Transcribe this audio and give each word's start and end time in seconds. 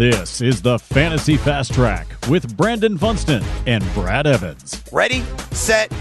This 0.00 0.40
is 0.40 0.62
the 0.62 0.78
Fantasy 0.78 1.36
Fast 1.36 1.74
Track 1.74 2.06
with 2.26 2.56
Brandon 2.56 2.96
Funston 2.96 3.44
and 3.66 3.84
Brad 3.92 4.26
Evans. 4.26 4.82
Ready, 4.90 5.22
set, 5.50 5.92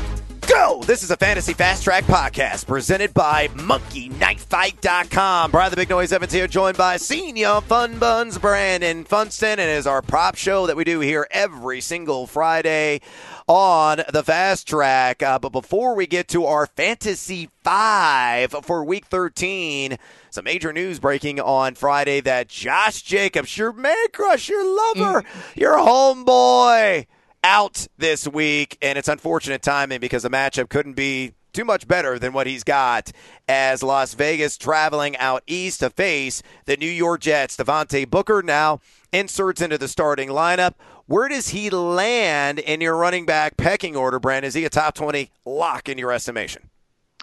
go! 0.48 0.82
This 0.86 1.04
is 1.04 1.12
a 1.12 1.18
Fantasy 1.18 1.52
Fast 1.52 1.84
Track 1.84 2.06
podcast 2.06 2.66
presented 2.66 3.14
by 3.14 3.50
MonkeyKnifeFight.com. 3.50 5.52
Brian 5.52 5.70
the 5.70 5.76
Big 5.76 5.90
Noise 5.90 6.14
Evans 6.14 6.32
here, 6.32 6.48
joined 6.48 6.78
by 6.78 6.96
Senior 6.96 7.60
Fun 7.60 8.00
Buns 8.00 8.38
Brandon 8.38 9.04
Funston, 9.04 9.60
and 9.60 9.70
it 9.70 9.78
is 9.78 9.86
our 9.86 10.02
prop 10.02 10.38
show 10.38 10.66
that 10.66 10.78
we 10.78 10.86
do 10.86 11.02
here 11.02 11.28
every 11.30 11.82
single 11.82 12.26
Friday 12.26 13.02
on 13.48 14.04
the 14.14 14.24
Fast 14.24 14.66
Track. 14.66 15.22
Uh, 15.22 15.40
but 15.40 15.52
before 15.52 15.94
we 15.94 16.08
get 16.08 16.30
to 16.30 16.46
our 16.46 16.68
Fantasy 16.68 17.50
Five 17.66 18.56
for 18.64 18.86
Week 18.86 19.08
13, 19.08 19.98
some 20.30 20.46
major 20.46 20.72
news 20.72 21.00
breaking 21.00 21.40
on 21.40 21.76
Friday 21.76 22.20
that 22.22 22.48
Josh 22.48 23.02
Jacobs, 23.02 23.58
your 23.58 23.74
man 23.74 23.96
crush, 24.14 24.50
your 24.50 24.66
lover, 24.66 25.24
your 25.56 25.78
homeboy, 25.78 27.08
out 27.44 27.88
this 27.98 28.28
week. 28.28 28.78
And 28.82 28.98
it's 28.98 29.08
unfortunate 29.08 29.62
timing 29.62 30.00
because 30.00 30.24
the 30.24 30.30
matchup 30.30 30.70
couldn't 30.70 30.94
be 30.94 31.34
too 31.54 31.66
much 31.66 31.88
better 31.88 32.20
than 32.20 32.34
what 32.34 32.48
he's 32.48 32.64
got 32.64 33.12
as 33.48 33.82
Las 33.82 34.14
Vegas 34.14 34.58
traveling 34.58 35.18
out 35.18 35.44
east 35.48 35.80
to 35.80 35.90
face 35.90 36.44
the 36.66 36.78
New 36.78 36.90
York 36.90 37.22
Jets. 37.22 37.58
Devontae 37.58 38.10
Booker 38.10 38.42
now 38.44 38.80
inserts 39.12 39.62
into 39.62 39.78
the 39.78 39.88
starting 39.88 40.30
lineup. 40.30 40.76
Where 41.08 41.28
does 41.28 41.50
he 41.50 41.72
land 41.72 42.60
in 42.60 42.82
your 42.82 42.96
running 42.96 43.26
back 43.26 43.58
pecking 43.58 43.96
order, 43.96 44.20
Brand? 44.20 44.46
Is 44.46 44.54
he 44.54 44.64
a 44.66 44.70
top 44.70 44.94
20 44.94 45.32
lock 45.44 45.90
in 45.90 45.98
your 45.98 46.12
estimation? 46.12 46.70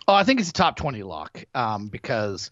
Oh, 0.09 0.15
I 0.15 0.25
think 0.25 0.41
it's 0.41 0.51
a 0.51 0.53
top 0.53 0.77
20 0.77 1.03
lock 1.03 1.45
um, 1.55 1.89
because 1.89 2.51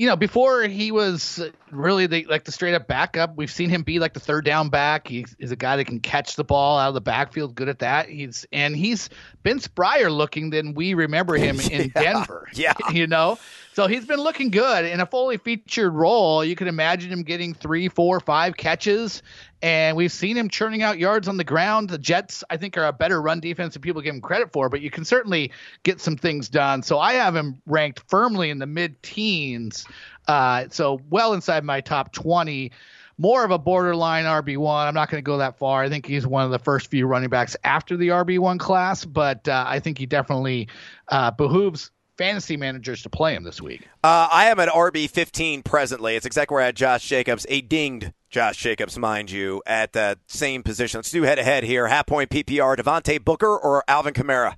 you 0.00 0.06
know, 0.06 0.16
before 0.16 0.62
he 0.62 0.92
was 0.92 1.46
really 1.70 2.06
the 2.06 2.24
like 2.24 2.44
the 2.44 2.52
straight 2.52 2.72
up 2.74 2.86
backup, 2.86 3.36
we've 3.36 3.50
seen 3.50 3.68
him 3.68 3.82
be 3.82 3.98
like 3.98 4.14
the 4.14 4.20
third 4.20 4.46
down 4.46 4.70
back. 4.70 5.06
He's, 5.06 5.36
he's 5.38 5.50
a 5.50 5.56
guy 5.56 5.76
that 5.76 5.84
can 5.84 6.00
catch 6.00 6.36
the 6.36 6.42
ball 6.42 6.78
out 6.78 6.88
of 6.88 6.94
the 6.94 7.02
backfield, 7.02 7.54
good 7.54 7.68
at 7.68 7.80
that. 7.80 8.08
He's 8.08 8.46
and 8.50 8.74
he's 8.74 9.10
been 9.42 9.58
sprier 9.58 10.10
looking 10.10 10.48
than 10.48 10.72
we 10.72 10.94
remember 10.94 11.36
him 11.36 11.60
in 11.70 11.92
Yeah, 11.94 12.02
Denver. 12.02 12.48
yeah. 12.54 12.72
you 12.90 13.06
know, 13.06 13.38
so 13.74 13.88
he's 13.88 14.06
been 14.06 14.20
looking 14.20 14.48
good 14.50 14.86
in 14.86 15.00
a 15.00 15.06
fully 15.06 15.36
featured 15.36 15.92
role. 15.92 16.42
You 16.42 16.56
can 16.56 16.66
imagine 16.66 17.12
him 17.12 17.22
getting 17.22 17.52
three, 17.52 17.88
four, 17.88 18.20
five 18.20 18.56
catches, 18.56 19.22
and 19.62 19.96
we've 19.96 20.12
seen 20.12 20.36
him 20.36 20.48
churning 20.48 20.82
out 20.82 20.98
yards 20.98 21.28
on 21.28 21.36
the 21.36 21.44
ground. 21.44 21.90
The 21.90 21.98
Jets, 21.98 22.42
I 22.48 22.56
think, 22.56 22.78
are 22.78 22.86
a 22.86 22.92
better 22.92 23.20
run 23.20 23.40
defense 23.40 23.74
than 23.74 23.82
people 23.82 24.00
give 24.00 24.14
him 24.14 24.20
credit 24.20 24.52
for, 24.52 24.68
but 24.68 24.80
you 24.80 24.90
can 24.90 25.04
certainly 25.04 25.52
get 25.82 26.00
some 26.00 26.16
things 26.16 26.48
done. 26.48 26.82
So 26.82 26.98
I 26.98 27.14
have 27.14 27.36
him 27.36 27.60
ranked 27.66 28.00
firmly 28.08 28.50
in 28.50 28.58
the 28.58 28.66
mid 28.66 29.02
teens, 29.02 29.86
uh, 30.28 30.66
so 30.70 31.00
well 31.10 31.34
inside 31.34 31.64
my 31.64 31.80
top 31.80 32.12
20. 32.12 32.72
More 33.18 33.44
of 33.44 33.50
a 33.50 33.58
borderline 33.58 34.24
RB1. 34.24 34.86
I'm 34.86 34.94
not 34.94 35.10
going 35.10 35.22
to 35.22 35.26
go 35.26 35.38
that 35.38 35.58
far. 35.58 35.82
I 35.82 35.90
think 35.90 36.06
he's 36.06 36.26
one 36.26 36.44
of 36.44 36.50
the 36.50 36.58
first 36.58 36.86
few 36.86 37.06
running 37.06 37.28
backs 37.28 37.54
after 37.64 37.98
the 37.98 38.08
RB1 38.08 38.58
class, 38.58 39.04
but 39.04 39.46
uh, 39.46 39.64
I 39.66 39.78
think 39.80 39.98
he 39.98 40.06
definitely 40.06 40.68
uh, 41.08 41.30
behooves 41.32 41.90
fantasy 42.20 42.58
managers 42.58 43.02
to 43.02 43.08
play 43.08 43.34
him 43.34 43.44
this 43.44 43.62
week. 43.62 43.88
Uh, 44.04 44.28
I 44.30 44.50
am 44.50 44.60
at 44.60 44.68
RB 44.68 45.08
15 45.08 45.62
presently. 45.62 46.16
It's 46.16 46.26
exactly 46.26 46.54
where 46.54 46.62
I 46.62 46.66
had 46.66 46.76
Josh 46.76 47.08
Jacobs, 47.08 47.46
a 47.48 47.62
dinged 47.62 48.12
Josh 48.28 48.58
Jacobs, 48.58 48.98
mind 48.98 49.30
you, 49.30 49.62
at 49.64 49.94
that 49.94 50.18
same 50.26 50.62
position. 50.62 50.98
Let's 50.98 51.10
do 51.10 51.22
head 51.22 51.36
to 51.36 51.42
head 51.42 51.64
here. 51.64 51.88
Half 51.88 52.06
point 52.08 52.28
PPR, 52.28 52.76
Devontae 52.76 53.24
Booker 53.24 53.56
or 53.56 53.82
Alvin 53.88 54.12
Kamara? 54.12 54.54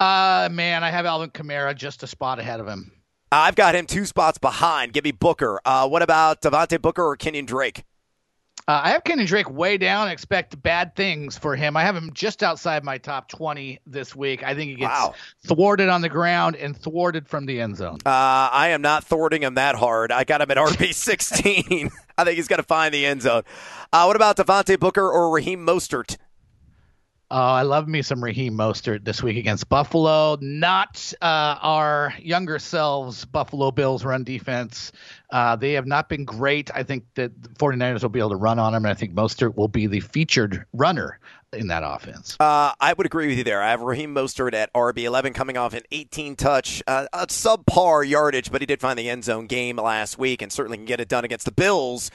Uh, 0.00 0.48
man, 0.50 0.82
I 0.82 0.90
have 0.90 1.06
Alvin 1.06 1.30
Kamara 1.30 1.76
just 1.76 2.02
a 2.02 2.08
spot 2.08 2.40
ahead 2.40 2.58
of 2.58 2.66
him. 2.66 2.90
I've 3.30 3.54
got 3.54 3.76
him 3.76 3.86
two 3.86 4.04
spots 4.04 4.38
behind. 4.38 4.92
Give 4.92 5.04
me 5.04 5.12
Booker. 5.12 5.60
Uh, 5.64 5.88
what 5.88 6.02
about 6.02 6.42
Devontae 6.42 6.82
Booker 6.82 7.04
or 7.04 7.16
Kenyan 7.16 7.46
Drake? 7.46 7.84
Uh, 8.68 8.80
I 8.84 8.90
have 8.90 9.02
Kenyan 9.02 9.26
Drake 9.26 9.50
way 9.50 9.76
down. 9.76 10.06
I 10.06 10.12
expect 10.12 10.62
bad 10.62 10.94
things 10.94 11.36
for 11.36 11.56
him. 11.56 11.76
I 11.76 11.82
have 11.82 11.96
him 11.96 12.12
just 12.14 12.44
outside 12.44 12.84
my 12.84 12.96
top 12.96 13.28
20 13.28 13.80
this 13.86 14.14
week. 14.14 14.44
I 14.44 14.54
think 14.54 14.70
he 14.70 14.76
gets 14.76 14.90
Wow. 14.92 15.14
thwarted 15.46 15.88
on 15.88 16.00
the 16.00 16.08
ground 16.08 16.54
and 16.54 16.76
thwarted 16.76 17.28
from 17.28 17.46
the 17.46 17.60
end 17.60 17.76
zone. 17.76 17.98
Uh, 18.06 18.08
I 18.52 18.68
am 18.68 18.80
not 18.80 19.02
thwarting 19.04 19.42
him 19.42 19.54
that 19.54 19.74
hard. 19.74 20.12
I 20.12 20.22
got 20.22 20.40
him 20.42 20.50
at 20.52 20.56
RB 20.58 20.94
16. 20.94 21.90
I 22.18 22.24
think 22.24 22.36
he's 22.36 22.46
going 22.48 22.58
to 22.58 22.66
find 22.66 22.94
the 22.94 23.04
end 23.04 23.22
zone. 23.22 23.42
Uh, 23.92 24.04
what 24.04 24.14
about 24.14 24.36
Devontae 24.36 24.78
Booker 24.78 25.10
or 25.10 25.30
Raheem 25.30 25.66
Mostert? 25.66 26.16
Oh, 27.34 27.38
I 27.38 27.62
love 27.62 27.88
me 27.88 28.02
some 28.02 28.22
Raheem 28.22 28.58
Mostert 28.58 29.06
this 29.06 29.22
week 29.22 29.38
against 29.38 29.66
Buffalo. 29.70 30.36
Not 30.42 31.14
uh, 31.22 31.56
our 31.62 32.12
younger 32.20 32.58
selves, 32.58 33.24
Buffalo 33.24 33.70
Bills 33.70 34.04
run 34.04 34.22
defense. 34.22 34.92
Uh, 35.30 35.56
they 35.56 35.72
have 35.72 35.86
not 35.86 36.10
been 36.10 36.26
great. 36.26 36.70
I 36.74 36.82
think 36.82 37.06
that 37.14 37.42
the 37.42 37.48
49ers 37.48 38.02
will 38.02 38.10
be 38.10 38.18
able 38.18 38.28
to 38.30 38.36
run 38.36 38.58
on 38.58 38.74
them, 38.74 38.84
and 38.84 38.90
I 38.90 38.94
think 38.94 39.14
Mostert 39.14 39.56
will 39.56 39.68
be 39.68 39.86
the 39.86 40.00
featured 40.00 40.66
runner 40.74 41.18
in 41.54 41.68
that 41.68 41.82
offense. 41.82 42.36
Uh, 42.38 42.72
I 42.78 42.92
would 42.92 43.06
agree 43.06 43.28
with 43.28 43.38
you 43.38 43.44
there. 43.44 43.62
I 43.62 43.70
have 43.70 43.80
Raheem 43.80 44.14
Mostert 44.14 44.52
at 44.52 44.70
RB11 44.74 45.34
coming 45.34 45.56
off 45.56 45.72
an 45.72 45.84
18 45.90 46.36
touch, 46.36 46.82
uh, 46.86 47.06
a 47.14 47.26
subpar 47.28 48.06
yardage, 48.06 48.52
but 48.52 48.60
he 48.60 48.66
did 48.66 48.80
find 48.80 48.98
the 48.98 49.08
end 49.08 49.24
zone 49.24 49.46
game 49.46 49.76
last 49.76 50.18
week 50.18 50.42
and 50.42 50.52
certainly 50.52 50.76
can 50.76 50.84
get 50.84 51.00
it 51.00 51.08
done 51.08 51.24
against 51.24 51.46
the 51.46 51.52
Bills, 51.52 52.10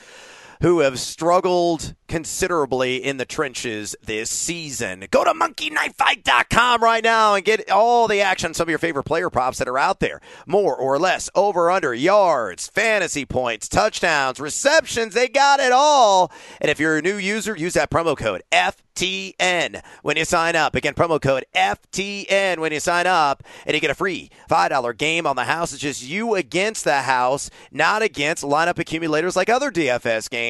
who 0.62 0.80
have 0.80 1.00
struggled 1.00 1.96
considerably 2.08 3.04
in 3.04 3.18
the 3.18 3.26
trenches 3.26 3.96
this 4.02 4.30
season. 4.30 5.06
Go 5.12 5.24
to 5.24 5.34
monkeyknifefight.com 5.34 6.82
right 6.82 7.04
now 7.04 7.36
and 7.36 7.44
get 7.44 7.70
all 7.70 8.08
the 8.08 8.22
action, 8.22 8.54
some 8.54 8.66
of 8.66 8.70
your 8.70 8.80
favorite 8.80 9.04
player 9.04 9.30
props 9.30 9.58
that 9.60 9.68
are 9.68 9.78
out 9.78 10.00
there. 10.00 10.22
More 10.46 10.76
or 10.76 10.98
less, 10.98 11.30
over, 11.36 11.70
under, 11.70 11.94
yards, 11.94 12.68
fantasy 12.68 13.26
points, 13.26 13.68
touchdowns, 13.68 14.40
receptions, 14.40 15.14
they 15.14 15.28
got 15.28 15.60
it 15.60 15.72
all. 15.72 16.32
And 16.62 16.72
if 16.72 16.80
you're 16.80 16.98
a 16.98 17.02
new 17.02 17.18
user, 17.18 17.56
use 17.56 17.74
that 17.74 17.92
promo 17.92 18.18
code 18.18 18.42
FTN 18.52 19.84
when 20.02 20.18
you 20.18 20.26
sign 20.26 20.56
up. 20.56 20.76
Again, 20.76 20.94
promo 20.94 21.22
code 21.22 21.46
FTN 21.54 22.60
when 22.60 22.72
you 22.72 22.80
sign 22.80 23.06
up, 23.06 23.44
and 23.66 23.76
you 23.76 23.82
get 23.82 23.92
a 23.92 23.96
free 23.96 24.32
$5 24.50 24.98
game 24.98 25.28
on 25.28 25.36
the 25.36 25.44
house. 25.44 25.74
It's 25.74 25.82
just 25.82 26.04
you 26.04 26.36
against 26.36 26.84
the 26.84 27.02
house, 27.02 27.50
not 27.72 28.02
against 28.02 28.44
lineup 28.44 28.80
accumulators 28.80 29.36
like 29.36 29.50
other 29.50 29.72
DFS 29.72 30.30
games. 30.30 30.47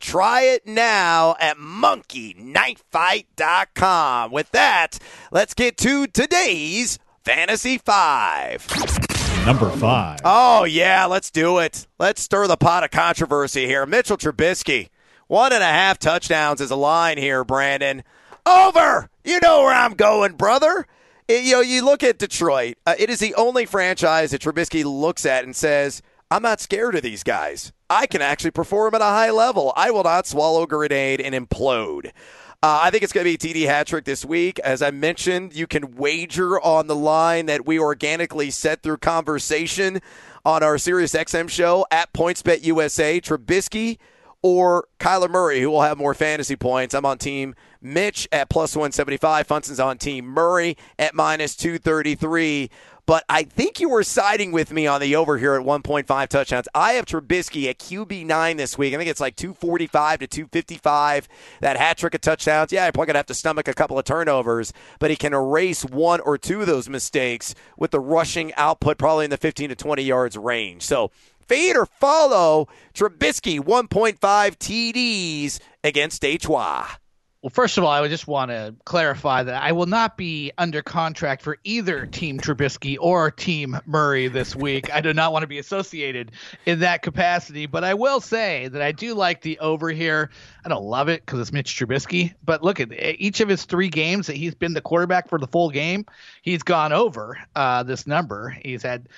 Try 0.00 0.42
it 0.42 0.66
now 0.66 1.36
at 1.40 1.56
monkeyknifefight.com. 1.56 4.30
With 4.32 4.50
that, 4.52 4.98
let's 5.30 5.54
get 5.54 5.76
to 5.78 6.06
today's 6.06 6.98
Fantasy 7.24 7.78
5. 7.78 9.46
Number 9.46 9.70
five. 9.70 10.18
Oh, 10.24 10.64
yeah, 10.64 11.06
let's 11.06 11.30
do 11.30 11.58
it. 11.58 11.86
Let's 11.98 12.20
stir 12.22 12.46
the 12.48 12.56
pot 12.56 12.84
of 12.84 12.90
controversy 12.90 13.66
here. 13.66 13.86
Mitchell 13.86 14.16
Trubisky, 14.18 14.88
one 15.26 15.52
and 15.52 15.62
a 15.62 15.66
half 15.66 15.98
touchdowns 15.98 16.60
is 16.60 16.70
a 16.70 16.76
line 16.76 17.16
here, 17.18 17.44
Brandon. 17.44 18.02
Over! 18.44 19.08
You 19.24 19.40
know 19.40 19.62
where 19.62 19.72
I'm 19.74 19.94
going, 19.94 20.34
brother. 20.36 20.86
It- 21.28 21.44
you 21.44 21.52
know, 21.52 21.60
you 21.60 21.84
look 21.84 22.02
at 22.02 22.18
Detroit, 22.18 22.76
uh, 22.86 22.94
it 22.98 23.08
is 23.10 23.20
the 23.20 23.34
only 23.36 23.64
franchise 23.66 24.30
that 24.32 24.42
Trubisky 24.42 24.84
looks 24.84 25.24
at 25.24 25.44
and 25.44 25.54
says, 25.56 26.02
I'm 26.30 26.42
not 26.42 26.60
scared 26.60 26.94
of 26.94 27.00
these 27.02 27.22
guys. 27.22 27.72
I 27.90 28.06
can 28.06 28.22
actually 28.22 28.50
perform 28.50 28.94
at 28.94 29.00
a 29.00 29.04
high 29.04 29.30
level. 29.30 29.72
I 29.76 29.90
will 29.90 30.04
not 30.04 30.26
swallow 30.26 30.66
grenade 30.66 31.20
and 31.20 31.34
implode. 31.34 32.12
Uh, 32.60 32.80
I 32.82 32.90
think 32.90 33.04
it's 33.04 33.12
going 33.12 33.24
to 33.24 33.38
be 33.38 33.54
TD 33.54 33.66
hat 33.66 33.86
trick 33.86 34.04
this 34.04 34.24
week. 34.24 34.58
As 34.58 34.82
I 34.82 34.90
mentioned, 34.90 35.54
you 35.54 35.66
can 35.68 35.94
wager 35.94 36.60
on 36.60 36.88
the 36.88 36.96
line 36.96 37.46
that 37.46 37.64
we 37.66 37.78
organically 37.78 38.50
set 38.50 38.82
through 38.82 38.96
conversation 38.96 40.00
on 40.44 40.64
our 40.64 40.76
Sirius 40.76 41.12
XM 41.14 41.48
show 41.48 41.86
at 41.90 42.12
PointsBet 42.12 42.64
USA. 42.64 43.20
Trubisky 43.20 43.98
or 44.42 44.88
Kyler 44.98 45.30
Murray, 45.30 45.60
who 45.60 45.70
will 45.70 45.82
have 45.82 45.98
more 45.98 46.14
fantasy 46.14 46.56
points. 46.56 46.94
I'm 46.94 47.06
on 47.06 47.18
team 47.18 47.54
Mitch 47.80 48.28
at 48.32 48.50
plus 48.50 48.74
175. 48.74 49.46
Funston's 49.46 49.80
on 49.80 49.98
team 49.98 50.26
Murray 50.26 50.76
at 50.98 51.14
minus 51.14 51.54
233. 51.56 52.70
But 53.08 53.24
I 53.26 53.44
think 53.44 53.80
you 53.80 53.88
were 53.88 54.02
siding 54.02 54.52
with 54.52 54.70
me 54.70 54.86
on 54.86 55.00
the 55.00 55.16
over 55.16 55.38
here 55.38 55.54
at 55.54 55.64
1.5 55.64 56.28
touchdowns. 56.28 56.68
I 56.74 56.92
have 56.92 57.06
Trubisky 57.06 57.66
at 57.70 57.78
QB9 57.78 58.58
this 58.58 58.76
week. 58.76 58.92
I 58.92 58.98
think 58.98 59.08
it's 59.08 59.18
like 59.18 59.34
245 59.34 60.18
to 60.18 60.26
255. 60.26 61.26
That 61.62 61.78
hat 61.78 61.96
trick 61.96 62.12
of 62.12 62.20
touchdowns. 62.20 62.70
Yeah, 62.70 62.84
you're 62.84 62.92
probably 62.92 63.06
going 63.06 63.14
to 63.14 63.20
have 63.20 63.26
to 63.28 63.34
stomach 63.34 63.66
a 63.66 63.72
couple 63.72 63.98
of 63.98 64.04
turnovers, 64.04 64.74
but 64.98 65.08
he 65.08 65.16
can 65.16 65.32
erase 65.32 65.86
one 65.86 66.20
or 66.20 66.36
two 66.36 66.60
of 66.60 66.66
those 66.66 66.90
mistakes 66.90 67.54
with 67.78 67.92
the 67.92 67.98
rushing 67.98 68.52
output, 68.56 68.98
probably 68.98 69.24
in 69.24 69.30
the 69.30 69.38
15 69.38 69.70
to 69.70 69.74
20 69.74 70.02
yards 70.02 70.36
range. 70.36 70.82
So 70.82 71.10
fade 71.40 71.76
or 71.76 71.86
follow 71.86 72.68
Trubisky 72.92 73.58
1.5 73.58 74.18
TDs 74.18 75.60
against 75.82 76.22
HY. 76.22 76.98
Well, 77.40 77.50
first 77.50 77.78
of 77.78 77.84
all, 77.84 77.90
I 77.90 78.00
would 78.00 78.10
just 78.10 78.26
want 78.26 78.50
to 78.50 78.74
clarify 78.84 79.44
that 79.44 79.62
I 79.62 79.70
will 79.70 79.86
not 79.86 80.16
be 80.16 80.50
under 80.58 80.82
contract 80.82 81.42
for 81.42 81.56
either 81.62 82.04
Team 82.04 82.40
Trubisky 82.40 82.96
or 82.98 83.30
Team 83.30 83.78
Murray 83.86 84.26
this 84.26 84.56
week. 84.56 84.92
I 84.92 85.00
do 85.00 85.14
not 85.14 85.32
want 85.32 85.44
to 85.44 85.46
be 85.46 85.58
associated 85.58 86.32
in 86.66 86.80
that 86.80 87.02
capacity, 87.02 87.66
but 87.66 87.84
I 87.84 87.94
will 87.94 88.20
say 88.20 88.66
that 88.66 88.82
I 88.82 88.90
do 88.90 89.14
like 89.14 89.40
the 89.40 89.60
over 89.60 89.88
here. 89.88 90.30
I 90.64 90.68
don't 90.68 90.82
love 90.82 91.08
it 91.08 91.24
because 91.24 91.38
it's 91.38 91.52
Mitch 91.52 91.78
Trubisky, 91.78 92.34
but 92.44 92.64
look 92.64 92.80
at 92.80 92.88
each 92.92 93.38
of 93.38 93.48
his 93.48 93.64
three 93.64 93.88
games 93.88 94.26
that 94.26 94.36
he's 94.36 94.56
been 94.56 94.72
the 94.72 94.80
quarterback 94.80 95.28
for 95.28 95.38
the 95.38 95.46
full 95.46 95.70
game. 95.70 96.06
He's 96.42 96.64
gone 96.64 96.92
over 96.92 97.38
uh, 97.54 97.84
this 97.84 98.04
number. 98.04 98.48
He's 98.48 98.82
had 98.82 99.08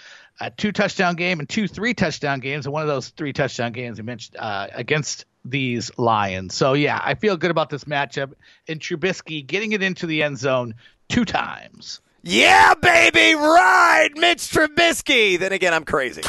a 0.41 0.51
two 0.51 0.73
touchdown 0.73 1.17
game 1.17 1.41
and 1.41 1.49
two 1.49 1.67
three 1.67 1.95
touchdown 1.95 2.41
games. 2.41 2.67
And 2.67 2.73
one 2.75 2.83
of 2.83 2.89
those 2.89 3.09
three 3.09 3.33
touchdown 3.33 3.73
games 3.73 3.97
he 3.97 4.03
mentioned 4.03 4.37
uh, 4.39 4.69
against 4.73 5.25
these 5.45 5.91
Lions. 5.99 6.55
So 6.55 6.75
yeah, 6.75 7.01
I 7.03 7.15
feel 7.15 7.37
good 7.37 7.51
about 7.51 7.71
this 7.71 7.85
matchup 7.85 8.33
and 8.69 8.81
Trubisky 8.81 9.47
getting 9.47 9.73
it 9.73 9.83
into 9.83 10.07
the 10.07 10.23
end 10.23 10.39
zone 10.39 10.75
two 11.09 11.25
times. 11.25 12.01
Yeah, 12.23 12.75
baby, 12.75 13.35
ride 13.35 14.11
Mitch 14.17 14.41
Trubisky. 14.51 15.39
Then 15.39 15.53
again, 15.53 15.73
I'm 15.73 15.85
crazy. 15.85 16.23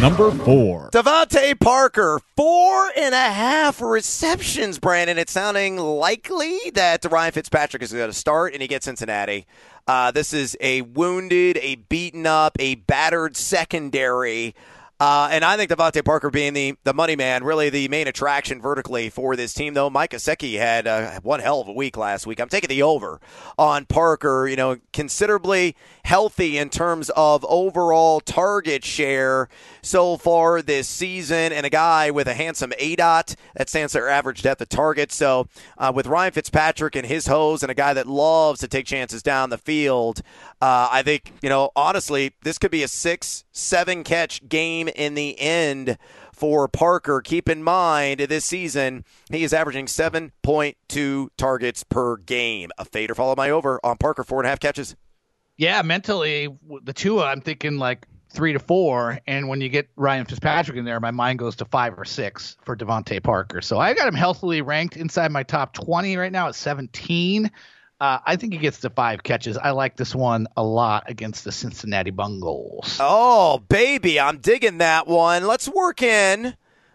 Number 0.00 0.30
four. 0.32 0.90
DeVante 0.90 1.58
Parker, 1.58 2.20
four 2.36 2.90
and 2.94 3.14
a 3.14 3.30
half 3.30 3.80
receptions, 3.80 4.78
Brandon. 4.78 5.16
It's 5.16 5.32
sounding 5.32 5.78
likely 5.78 6.58
that 6.74 7.04
Ryan 7.10 7.32
Fitzpatrick 7.32 7.82
is 7.82 7.92
going 7.92 8.10
to 8.10 8.12
start 8.12 8.52
and 8.52 8.60
he 8.60 8.68
gets 8.68 8.84
Cincinnati. 8.84 9.46
Uh, 9.86 10.10
this 10.10 10.34
is 10.34 10.58
a 10.60 10.82
wounded, 10.82 11.58
a 11.62 11.76
beaten 11.76 12.26
up, 12.26 12.56
a 12.58 12.74
battered 12.74 13.36
secondary. 13.36 14.54
Uh, 15.00 15.28
and 15.32 15.44
I 15.44 15.56
think 15.56 15.70
DeVante 15.70 16.04
Parker 16.04 16.30
being 16.30 16.54
the, 16.54 16.76
the 16.84 16.94
money 16.94 17.16
man, 17.16 17.42
really 17.42 17.68
the 17.68 17.88
main 17.88 18.06
attraction 18.06 18.62
vertically 18.62 19.10
for 19.10 19.34
this 19.34 19.52
team, 19.52 19.74
though. 19.74 19.90
Mike 19.90 20.12
Gesicki 20.12 20.56
had 20.56 20.86
uh, 20.86 21.20
one 21.22 21.40
hell 21.40 21.60
of 21.60 21.66
a 21.66 21.72
week 21.72 21.96
last 21.96 22.26
week. 22.28 22.40
I'm 22.40 22.48
taking 22.48 22.68
the 22.68 22.82
over 22.82 23.20
on 23.58 23.86
Parker, 23.86 24.46
you 24.46 24.54
know, 24.54 24.76
considerably 24.92 25.74
healthy 26.04 26.58
in 26.58 26.70
terms 26.70 27.10
of 27.16 27.44
overall 27.48 28.20
target 28.20 28.84
share 28.84 29.48
so 29.82 30.16
far 30.16 30.62
this 30.62 30.86
season, 30.86 31.52
and 31.52 31.66
a 31.66 31.70
guy 31.70 32.12
with 32.12 32.28
a 32.28 32.34
handsome 32.34 32.72
ADOT 32.78 33.34
that 33.56 33.68
stands 33.68 33.94
for 33.94 34.08
average 34.08 34.42
depth 34.42 34.60
of 34.60 34.68
target. 34.68 35.10
So 35.10 35.48
uh, 35.76 35.92
with 35.94 36.06
Ryan 36.06 36.32
Fitzpatrick 36.32 36.94
and 36.94 37.06
his 37.06 37.26
hose 37.26 37.62
and 37.62 37.70
a 37.70 37.74
guy 37.74 37.94
that 37.94 38.06
loves 38.06 38.60
to 38.60 38.68
take 38.68 38.86
chances 38.86 39.22
down 39.24 39.50
the 39.50 39.58
field, 39.58 40.22
uh, 40.64 40.88
I 40.90 41.02
think, 41.02 41.30
you 41.42 41.50
know, 41.50 41.72
honestly, 41.76 42.32
this 42.42 42.56
could 42.56 42.70
be 42.70 42.82
a 42.82 42.88
six, 42.88 43.44
seven 43.52 44.02
catch 44.02 44.48
game 44.48 44.88
in 44.88 45.14
the 45.14 45.38
end 45.38 45.98
for 46.32 46.68
Parker. 46.68 47.20
Keep 47.20 47.50
in 47.50 47.62
mind, 47.62 48.20
this 48.20 48.46
season, 48.46 49.04
he 49.30 49.44
is 49.44 49.52
averaging 49.52 49.84
7.2 49.84 51.28
targets 51.36 51.84
per 51.84 52.16
game. 52.16 52.70
A 52.78 52.86
fader 52.86 53.14
follow 53.14 53.34
my 53.36 53.50
over 53.50 53.78
on 53.84 53.98
Parker, 53.98 54.24
four 54.24 54.40
and 54.40 54.46
a 54.46 54.48
half 54.48 54.58
catches. 54.58 54.96
Yeah, 55.58 55.82
mentally, 55.82 56.48
the 56.82 56.94
two, 56.94 57.20
I'm 57.20 57.42
thinking 57.42 57.76
like 57.76 58.06
three 58.30 58.54
to 58.54 58.58
four. 58.58 59.18
And 59.26 59.48
when 59.48 59.60
you 59.60 59.68
get 59.68 59.90
Ryan 59.96 60.24
Fitzpatrick 60.24 60.78
in 60.78 60.86
there, 60.86 60.98
my 60.98 61.10
mind 61.10 61.40
goes 61.40 61.56
to 61.56 61.66
five 61.66 61.98
or 61.98 62.06
six 62.06 62.56
for 62.64 62.74
DeVante 62.74 63.22
Parker. 63.22 63.60
So 63.60 63.78
I 63.78 63.92
got 63.92 64.08
him 64.08 64.14
healthily 64.14 64.62
ranked 64.62 64.96
inside 64.96 65.30
my 65.30 65.42
top 65.42 65.74
20 65.74 66.16
right 66.16 66.32
now 66.32 66.48
at 66.48 66.54
17. 66.54 67.50
Uh, 68.04 68.18
I 68.26 68.36
think 68.36 68.52
he 68.52 68.58
gets 68.58 68.80
to 68.80 68.90
five 68.90 69.22
catches. 69.22 69.56
I 69.56 69.70
like 69.70 69.96
this 69.96 70.14
one 70.14 70.46
a 70.58 70.62
lot 70.62 71.04
against 71.08 71.42
the 71.42 71.50
Cincinnati 71.50 72.10
Bungles. 72.10 72.98
Oh, 73.00 73.62
baby, 73.70 74.20
I'm 74.20 74.40
digging 74.40 74.76
that 74.78 75.06
one. 75.06 75.46
Let's 75.46 75.70
work 75.70 76.02
in 76.02 76.54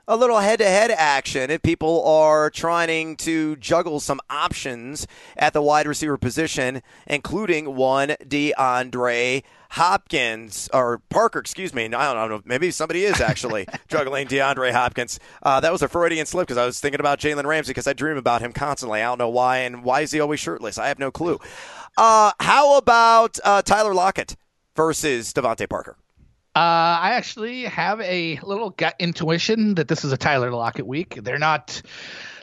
a 0.10 0.18
little 0.18 0.40
head 0.40 0.58
to 0.58 0.66
head 0.66 0.90
action 0.90 1.52
if 1.52 1.62
people 1.62 2.04
are 2.04 2.50
trying 2.50 3.16
to 3.16 3.56
juggle 3.58 4.00
some 4.00 4.20
options 4.28 5.06
at 5.38 5.54
the 5.54 5.62
wide 5.62 5.86
receiver 5.86 6.18
position, 6.18 6.82
including 7.06 7.76
one 7.76 8.10
DeAndre 8.26 9.44
Hopkins 9.70 10.68
or 10.74 10.98
Parker, 11.10 11.38
excuse 11.38 11.76
me. 11.76 11.86
I 11.86 12.12
don't 12.12 12.30
know. 12.30 12.42
Maybe 12.44 12.72
somebody 12.72 13.04
is 13.04 13.22
actually 13.22 13.68
juggling 13.88 14.28
DeAndre 14.28 14.72
Hopkins. 14.72 15.20
Uh, 15.44 15.60
that 15.60 15.72
was 15.72 15.84
a 15.84 15.88
Freudian 15.88 16.26
slip 16.26 16.48
because 16.48 16.58
I 16.58 16.66
was 16.66 16.80
thinking 16.80 17.00
about 17.00 17.20
Jalen 17.20 17.46
Ramsey 17.46 17.70
because 17.70 17.86
I 17.86 17.94
dream 17.94 18.18
about 18.18 18.42
him 18.42 18.52
constantly. 18.52 19.04
I 19.04 19.06
don't 19.06 19.20
know 19.20 19.30
why, 19.30 19.60
and 19.60 19.84
why 19.84 20.02
is 20.02 20.12
he 20.12 20.20
always 20.20 20.40
shirtless? 20.40 20.80
I 20.80 20.88
have 20.88 20.98
no 20.98 21.12
clue. 21.12 21.40
Uh, 21.96 22.32
how 22.40 22.78
about 22.78 23.38
uh, 23.44 23.62
Tyler 23.62 23.94
Lockett 23.94 24.36
versus 24.76 25.32
DeVante 25.34 25.70
Parker? 25.70 25.98
Uh, 26.56 26.60
I 27.02 27.12
actually 27.14 27.64
have 27.66 28.02
a 28.02 28.40
little 28.44 28.72
gut 28.72 28.96
intuition 29.00 29.76
that 29.76 29.88
this 29.88 30.04
is 30.04 30.12
a 30.12 30.18
Tyler 30.18 30.52
Lockett 30.52 30.88
week. 30.88 31.20
They're 31.22 31.40
not, 31.40 31.82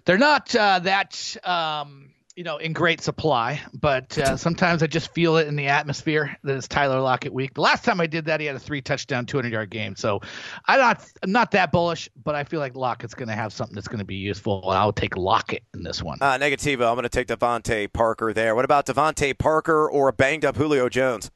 they're 0.05 0.19
not 0.19 0.55
uh, 0.55 0.79
that. 0.81 1.37
Um, 1.45 2.11
you 2.37 2.45
know, 2.45 2.59
in 2.59 2.75
great 2.75 3.01
supply, 3.01 3.63
but 3.73 4.17
uh, 4.19 4.37
sometimes 4.37 4.83
I 4.83 4.87
just 4.87 5.13
feel 5.15 5.39
it 5.39 5.49
in 5.49 5.57
the 5.57 5.69
atmosphere 5.69 6.37
that 6.45 6.55
it's 6.55 6.69
Tyler 6.69 7.01
Lockett 7.01 7.33
week. 7.33 7.55
The 7.55 7.63
last 7.63 7.83
time 7.83 7.99
I 7.99 8.07
did 8.07 8.27
that, 8.27 8.41
he 8.41 8.47
had 8.47 8.55
a 8.55 8.59
three 8.59 8.83
touchdown, 8.83 9.25
200 9.25 9.51
yard 9.51 9.71
game. 9.71 9.97
So 9.97 10.21
I'm 10.67 10.79
not, 10.79 11.03
I'm 11.23 11.33
not 11.33 11.53
that 11.53 11.73
bullish, 11.73 12.11
but 12.23 12.35
I 12.35 12.45
feel 12.45 12.61
like 12.61 12.77
Lockett's 12.77 13.15
going 13.15 13.29
to 13.29 13.35
have 13.35 13.55
something 13.55 13.75
that's 13.75 13.89
going 13.89 14.01
to 14.01 14.05
be 14.05 14.17
useful, 14.17 14.69
I'll 14.69 14.93
take 14.93 15.17
Lockett 15.17 15.63
in 15.73 15.83
this 15.83 16.03
one. 16.03 16.19
Uh, 16.21 16.37
Negativo, 16.37 16.87
I'm 16.87 16.95
going 16.95 17.05
to 17.05 17.09
take 17.09 17.29
DeVante 17.29 17.91
Parker 17.91 18.35
there. 18.35 18.55
What 18.55 18.67
about 18.67 18.85
DeVante 18.85 19.37
Parker 19.39 19.89
or 19.91 20.09
a 20.09 20.13
banged 20.13 20.45
up 20.45 20.57
Julio 20.57 20.91
Jones? 20.91 21.31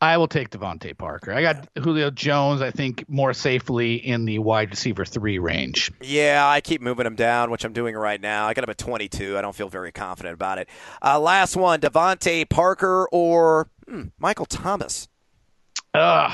I 0.00 0.16
will 0.16 0.28
take 0.28 0.50
DeVante 0.50 0.96
Parker. 0.96 1.32
I 1.32 1.40
got 1.40 1.68
Julio 1.78 2.10
Jones, 2.10 2.60
I 2.60 2.70
think, 2.70 3.08
more 3.08 3.32
safely 3.32 3.94
in 3.94 4.24
the 4.24 4.38
wide 4.38 4.70
receiver 4.70 5.04
three 5.04 5.38
range. 5.38 5.90
Yeah, 6.02 6.46
I 6.46 6.60
keep 6.60 6.80
moving 6.82 7.06
him 7.06 7.14
down, 7.14 7.50
which 7.50 7.64
I'm 7.64 7.72
doing 7.72 7.94
right 7.94 8.20
now. 8.20 8.46
I 8.46 8.54
got 8.54 8.64
him 8.64 8.70
at 8.70 8.78
22. 8.78 9.38
I 9.38 9.40
don't 9.40 9.54
feel 9.54 9.68
very 9.68 9.92
confident 9.92 10.34
about 10.34 10.58
it. 10.58 10.68
Uh, 11.02 11.18
last 11.18 11.56
one 11.56 11.80
DeVante 11.80 12.48
Parker 12.48 13.08
or 13.10 13.68
hmm, 13.88 14.04
Michael 14.18 14.46
Thomas? 14.46 15.08
Ugh 15.94 16.32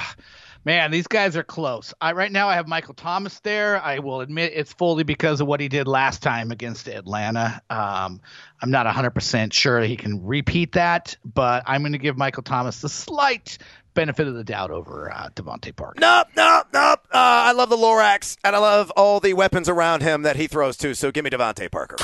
man, 0.65 0.91
these 0.91 1.07
guys 1.07 1.37
are 1.37 1.43
close. 1.43 1.95
I 2.01 2.13
right 2.13 2.31
now 2.31 2.49
I 2.49 2.55
have 2.55 2.69
Michael 2.69 2.95
Thomas 2.95 3.41
there. 3.41 3.83
I 3.83 3.99
will 3.99 4.21
admit 4.21 4.53
it's 4.55 4.73
fully 4.73 5.05
because 5.05 5.41
of 5.41 5.47
what 5.47 5.61
he 5.61 5.69
did 5.69 5.89
last 5.89 6.23
time 6.23 6.51
against 6.51 6.89
Atlanta. 6.89 7.61
Um, 7.71 8.21
I'm 8.61 8.71
not 8.71 8.87
100% 8.87 9.53
sure 9.53 9.81
he 9.81 9.97
can 9.97 10.25
repeat 10.25 10.73
that, 10.73 11.17
but 11.25 11.63
I'm 11.67 11.83
going 11.83 11.93
to 11.93 11.99
give 11.99 12.17
Michael 12.17 12.43
Thomas 12.43 12.81
the 12.81 12.89
slight 12.89 13.59
benefit 13.95 14.29
of 14.29 14.35
the 14.35 14.45
doubt 14.45 14.71
over 14.71 15.13
uh, 15.13 15.29
DeVante 15.35 15.75
Parker. 15.75 15.99
Nope, 16.01 16.29
nope, 16.37 16.67
nope. 16.73 17.01
Uh, 17.13 17.19
I 17.19 17.53
love 17.53 17.71
the 17.71 17.77
Lorax, 17.77 18.37
and 18.45 18.55
I 18.55 18.59
love 18.59 18.91
all 18.97 19.21
the 19.21 19.35
weapons 19.35 19.69
around 19.69 20.03
him 20.03 20.23
that 20.23 20.37
he 20.37 20.47
throws 20.47 20.77
to. 20.79 20.95
So 20.95 21.11
give 21.11 21.25
me 21.25 21.31
DeVante 21.31 21.71
Parker. 21.71 21.97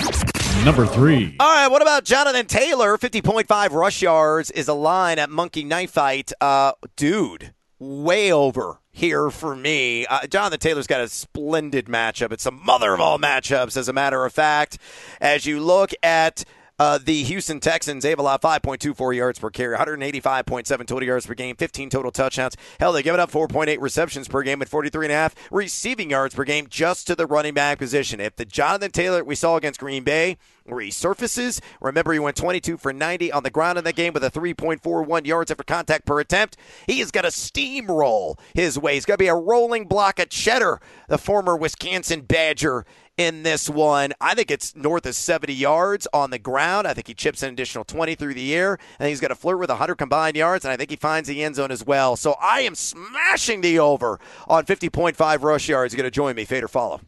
Number 0.64 0.86
three. 0.86 1.36
All 1.38 1.46
right, 1.46 1.68
what 1.68 1.82
about 1.82 2.04
Jonathan 2.04 2.46
Taylor? 2.46 2.96
50.5 2.96 3.70
rush 3.70 4.02
yards 4.02 4.50
is 4.50 4.68
a 4.68 4.74
line 4.74 5.18
at 5.18 5.30
Monkey 5.30 5.62
Knife 5.62 5.92
Fight. 5.92 6.32
Uh, 6.40 6.72
dude, 6.96 7.52
way 7.78 8.32
over 8.32 8.80
here 8.90 9.30
for 9.30 9.54
me. 9.54 10.06
Uh, 10.06 10.26
Jonathan 10.26 10.58
Taylor's 10.58 10.86
got 10.86 11.00
a 11.00 11.08
splendid 11.08 11.86
matchup. 11.86 12.32
It's 12.32 12.46
a 12.46 12.50
mother 12.50 12.94
of 12.94 13.00
all 13.00 13.18
matchups, 13.18 13.76
as 13.76 13.88
a 13.88 13.92
matter 13.92 14.24
of 14.24 14.32
fact. 14.32 14.78
As 15.20 15.44
you 15.44 15.60
look 15.60 15.92
at 16.02 16.44
uh, 16.78 16.98
the 17.02 17.22
Houston 17.24 17.58
Texans, 17.58 18.02
they've 18.02 18.18
allowed 18.18 18.42
5.24 18.42 19.16
yards 19.16 19.38
per 19.38 19.50
carry, 19.50 19.76
185.7 19.76 20.86
total 20.86 21.06
yards 21.06 21.26
per 21.26 21.34
game, 21.34 21.56
15 21.56 21.88
total 21.88 22.10
touchdowns. 22.10 22.56
Hell, 22.78 22.92
they 22.92 23.02
give 23.02 23.14
it 23.14 23.20
up 23.20 23.30
4.8 23.30 23.80
receptions 23.80 24.28
per 24.28 24.42
game 24.42 24.58
with 24.58 24.70
43.5 24.70 25.32
receiving 25.50 26.10
yards 26.10 26.34
per 26.34 26.44
game 26.44 26.66
just 26.68 27.06
to 27.06 27.14
the 27.14 27.26
running 27.26 27.54
back 27.54 27.78
position. 27.78 28.20
If 28.20 28.36
the 28.36 28.44
Jonathan 28.44 28.90
Taylor 28.90 29.24
we 29.24 29.34
saw 29.34 29.56
against 29.56 29.80
Green 29.80 30.04
Bay 30.04 30.36
resurfaces, 30.68 31.60
remember 31.80 32.12
he 32.12 32.18
went 32.18 32.36
22 32.36 32.76
for 32.76 32.92
90 32.92 33.32
on 33.32 33.42
the 33.42 33.50
ground 33.50 33.78
in 33.78 33.84
that 33.84 33.96
game 33.96 34.12
with 34.12 34.24
a 34.24 34.30
3.41 34.30 35.26
yards 35.26 35.50
after 35.50 35.64
contact 35.64 36.04
per 36.04 36.20
attempt. 36.20 36.58
He 36.86 36.98
has 36.98 37.10
got 37.10 37.24
a 37.24 37.28
steamroll 37.28 38.38
his 38.52 38.78
way. 38.78 38.94
He's 38.94 39.06
going 39.06 39.16
to 39.16 39.24
be 39.24 39.28
a 39.28 39.34
rolling 39.34 39.86
block 39.86 40.18
of 40.18 40.28
cheddar, 40.28 40.80
the 41.08 41.18
former 41.18 41.56
Wisconsin 41.56 42.22
Badger 42.22 42.84
in 43.16 43.42
this 43.42 43.68
one. 43.68 44.12
I 44.20 44.34
think 44.34 44.50
it's 44.50 44.74
north 44.76 45.06
of 45.06 45.14
70 45.14 45.52
yards 45.52 46.06
on 46.12 46.30
the 46.30 46.38
ground. 46.38 46.86
I 46.86 46.94
think 46.94 47.06
he 47.06 47.14
chips 47.14 47.42
an 47.42 47.52
additional 47.52 47.84
20 47.84 48.14
through 48.14 48.34
the 48.34 48.54
air. 48.54 48.78
and 48.98 49.08
he's 49.08 49.20
got 49.20 49.28
to 49.28 49.34
flirt 49.34 49.58
with 49.58 49.70
100 49.70 49.96
combined 49.96 50.36
yards, 50.36 50.64
and 50.64 50.72
I 50.72 50.76
think 50.76 50.90
he 50.90 50.96
finds 50.96 51.28
the 51.28 51.42
end 51.42 51.56
zone 51.56 51.70
as 51.70 51.84
well. 51.84 52.16
So 52.16 52.36
I 52.40 52.60
am 52.60 52.74
smashing 52.74 53.60
the 53.60 53.78
over 53.78 54.20
on 54.46 54.64
50.5 54.64 55.42
rush 55.42 55.68
yards. 55.68 55.94
You're 55.94 56.02
going 56.02 56.10
to 56.10 56.14
join 56.14 56.36
me, 56.36 56.44
fade 56.44 56.64
or 56.64 56.68
follow. 56.68 57.00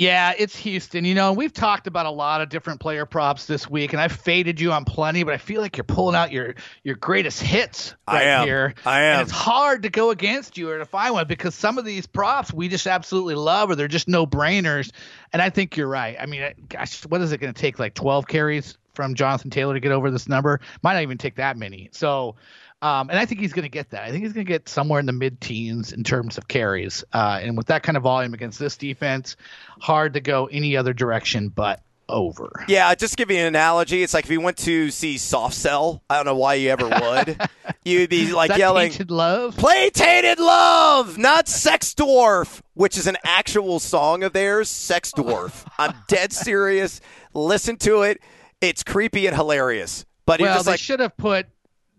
Yeah, 0.00 0.32
it's 0.38 0.56
Houston. 0.56 1.04
You 1.04 1.14
know, 1.14 1.34
we've 1.34 1.52
talked 1.52 1.86
about 1.86 2.06
a 2.06 2.10
lot 2.10 2.40
of 2.40 2.48
different 2.48 2.80
player 2.80 3.04
props 3.04 3.44
this 3.44 3.68
week, 3.68 3.92
and 3.92 4.00
I've 4.00 4.12
faded 4.12 4.58
you 4.58 4.72
on 4.72 4.86
plenty, 4.86 5.24
but 5.24 5.34
I 5.34 5.36
feel 5.36 5.60
like 5.60 5.76
you're 5.76 5.84
pulling 5.84 6.16
out 6.16 6.32
your 6.32 6.54
your 6.82 6.94
greatest 6.94 7.42
hits 7.42 7.94
right 8.08 8.22
I 8.22 8.22
am. 8.22 8.46
here. 8.46 8.74
I 8.86 9.02
am. 9.02 9.18
And 9.18 9.28
it's 9.28 9.30
hard 9.30 9.82
to 9.82 9.90
go 9.90 10.08
against 10.08 10.56
you 10.56 10.70
or 10.70 10.78
to 10.78 10.86
find 10.86 11.12
one 11.12 11.26
because 11.26 11.54
some 11.54 11.76
of 11.76 11.84
these 11.84 12.06
props 12.06 12.50
we 12.50 12.68
just 12.68 12.86
absolutely 12.86 13.34
love, 13.34 13.68
or 13.68 13.74
they're 13.74 13.88
just 13.88 14.08
no 14.08 14.26
brainers. 14.26 14.90
And 15.34 15.42
I 15.42 15.50
think 15.50 15.76
you're 15.76 15.86
right. 15.86 16.16
I 16.18 16.24
mean, 16.24 16.50
gosh, 16.70 17.02
what 17.02 17.20
is 17.20 17.32
it 17.32 17.38
going 17.38 17.52
to 17.52 17.60
take? 17.60 17.78
Like 17.78 17.92
12 17.92 18.26
carries 18.26 18.78
from 18.94 19.14
Jonathan 19.14 19.50
Taylor 19.50 19.74
to 19.74 19.80
get 19.80 19.92
over 19.92 20.10
this 20.10 20.28
number? 20.28 20.60
Might 20.82 20.94
not 20.94 21.02
even 21.02 21.18
take 21.18 21.34
that 21.34 21.58
many. 21.58 21.90
So 21.92 22.36
um, 22.82 23.10
and 23.10 23.18
I 23.18 23.26
think 23.26 23.40
he's 23.40 23.52
going 23.52 23.64
to 23.64 23.68
get 23.68 23.90
that. 23.90 24.02
I 24.02 24.10
think 24.10 24.24
he's 24.24 24.32
going 24.32 24.46
to 24.46 24.52
get 24.52 24.68
somewhere 24.68 25.00
in 25.00 25.06
the 25.06 25.12
mid 25.12 25.40
teens 25.40 25.92
in 25.92 26.02
terms 26.02 26.38
of 26.38 26.48
carries. 26.48 27.04
Uh, 27.12 27.40
and 27.42 27.56
with 27.56 27.66
that 27.66 27.82
kind 27.82 27.96
of 27.96 28.02
volume 28.02 28.34
against 28.34 28.58
this 28.58 28.76
defense, 28.76 29.36
hard 29.80 30.14
to 30.14 30.20
go 30.20 30.46
any 30.46 30.76
other 30.76 30.92
direction 30.92 31.48
but 31.48 31.82
over. 32.10 32.64
Yeah, 32.68 32.94
just 32.94 33.16
give 33.16 33.30
you 33.30 33.38
an 33.38 33.46
analogy. 33.46 34.02
It's 34.02 34.12
like 34.14 34.24
if 34.24 34.30
you 34.30 34.40
went 34.40 34.58
to 34.58 34.90
see 34.90 35.18
Soft 35.18 35.54
Cell. 35.54 36.02
I 36.10 36.16
don't 36.16 36.26
know 36.26 36.34
why 36.34 36.54
you 36.54 36.70
ever 36.70 36.88
would. 36.88 37.40
You'd 37.84 38.10
be 38.10 38.32
like 38.32 38.56
yelling, 38.56 38.90
"Tainted 38.90 39.10
Love." 39.10 39.56
Play 39.56 39.90
"Tainted 39.90 40.38
Love," 40.38 41.16
not 41.16 41.48
"Sex 41.48 41.94
Dwarf," 41.94 42.60
which 42.74 42.98
is 42.98 43.06
an 43.06 43.16
actual 43.24 43.78
song 43.78 44.22
of 44.22 44.32
theirs. 44.32 44.68
"Sex 44.68 45.12
Dwarf." 45.12 45.66
I'm 45.78 45.94
dead 46.08 46.32
serious. 46.32 47.00
Listen 47.32 47.76
to 47.78 48.02
it. 48.02 48.20
It's 48.60 48.82
creepy 48.82 49.26
and 49.26 49.34
hilarious. 49.36 50.04
But 50.26 50.40
well, 50.40 50.54
just 50.54 50.66
they 50.66 50.72
like 50.72 50.80
should 50.80 51.00
have 51.00 51.16
put 51.16 51.46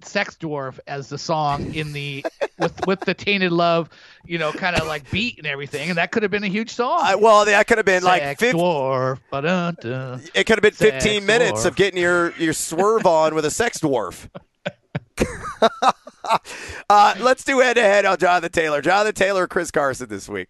sex 0.06 0.36
dwarf 0.40 0.80
as 0.88 1.10
the 1.10 1.18
song 1.18 1.74
in 1.74 1.94
the 1.94 2.26
with 2.60 2.86
with 2.88 3.00
the 3.02 3.14
tainted 3.14 3.52
love 3.52 3.90
you 4.26 4.38
know 4.38 4.52
kind 4.52 4.76
of 4.76 4.88
like 4.88 5.10
beat 5.12 5.38
and 5.38 5.48
everything 5.48 5.90
and 5.90 5.98
that 5.98 6.12
could 6.12 6.24
have 6.24 6.32
been 6.32 6.44
a 6.44 6.48
huge 6.48 6.72
song 6.72 7.00
I, 7.02 7.16
well, 7.16 7.46
that 7.46 7.68
could 7.68 7.78
have 7.78 7.86
been 7.86 8.04
like 8.04 8.22
sex 8.22 8.40
15, 8.42 8.62
dwarf 8.62 9.20
it 10.34 10.46
could 10.46 10.58
have 10.58 10.62
been 10.62 10.72
15 10.72 11.26
minutes 11.26 11.62
dwarf. 11.62 11.66
of 11.66 11.76
getting 11.76 12.00
your 12.02 12.32
your 12.38 12.54
swerve 12.54 13.06
on 13.06 13.36
with 13.36 13.46
a 13.46 13.52
sex 13.52 13.80
dwarf. 13.80 14.30
uh, 16.90 17.16
let's 17.20 17.44
do 17.44 17.60
head 17.60 17.76
to 17.76 17.82
head 17.82 18.06
on 18.06 18.18
Jonathan 18.18 18.52
Taylor. 18.52 18.82
Jonathan 18.82 19.14
Taylor, 19.14 19.44
or 19.44 19.48
Chris 19.48 19.72
Carson 19.72 20.08
this 20.10 20.28
week. 20.30 20.48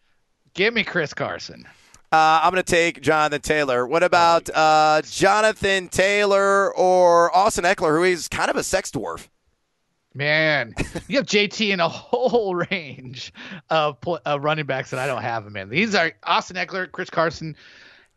give 0.54 0.74
me 0.74 0.84
chris 0.84 1.14
carson 1.14 1.66
Uh, 2.12 2.42
I'm 2.44 2.52
going 2.52 2.64
to 2.64 2.70
take 2.70 3.02
Jonathan 3.02 3.42
Taylor. 3.42 3.88
What 3.88 4.04
about 4.04 4.50
uh, 4.54 5.02
Jonathan 5.04 5.88
Taylor 5.88 6.74
or 6.76 7.36
Austin 7.36 7.64
Ekeler, 7.64 7.98
who 7.98 8.04
is 8.04 8.28
kind 8.28 8.50
of 8.50 8.58
a 8.58 8.64
sex 8.64 8.92
dwarf? 8.92 9.30
Man, 10.14 10.74
you 11.08 11.18
have 11.18 11.26
JT 11.26 11.70
in 11.70 11.80
a 11.80 11.88
whole 11.90 12.56
range 12.56 13.34
of, 13.70 14.02
pl- 14.02 14.20
of 14.26 14.44
running 14.44 14.66
backs, 14.66 14.90
that 14.90 15.00
I 15.00 15.08
don't 15.08 15.22
have 15.22 15.46
him 15.46 15.56
in. 15.56 15.70
These 15.70 15.96
are 15.96 16.12
Austin 16.24 16.58
Ekeler, 16.58 16.92
Chris 16.92 17.10
Carson, 17.10 17.56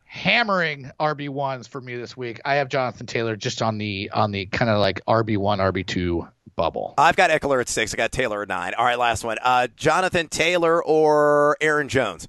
hammering 0.03 0.91
RB 0.99 1.29
ones 1.29 1.67
for 1.67 1.79
me 1.79 1.95
this 1.95 2.17
week. 2.17 2.41
I 2.43 2.55
have 2.55 2.69
Jonathan 2.69 3.05
Taylor 3.05 3.35
just 3.35 3.61
on 3.61 3.77
the 3.77 4.09
on 4.13 4.31
the 4.31 4.45
kind 4.47 4.69
of 4.69 4.79
like 4.79 5.01
RB 5.05 5.37
one, 5.37 5.59
RB 5.59 5.85
two 5.85 6.27
bubble. 6.55 6.93
I've 6.97 7.15
got 7.15 7.29
Ekeler 7.29 7.61
at 7.61 7.69
six. 7.69 7.93
I 7.93 7.97
got 7.97 8.11
Taylor 8.11 8.41
at 8.41 8.47
nine. 8.49 8.73
All 8.77 8.85
right, 8.85 8.99
last 8.99 9.23
one. 9.23 9.37
Uh, 9.41 9.67
Jonathan 9.75 10.27
Taylor 10.27 10.83
or 10.83 11.57
Aaron 11.61 11.87
Jones? 11.89 12.27